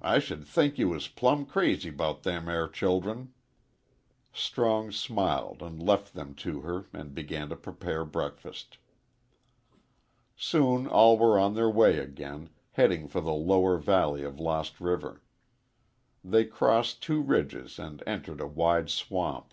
[0.00, 3.34] I should think you was plumb crazy 'bout them air childern."
[4.32, 8.78] Strong smiled and left them to her and began to prepare breakfast.
[10.36, 15.20] Soon all were on their way again, heading for the lower valley of Lost River.
[16.22, 19.52] They crossed two ridges and entered a wide swamp.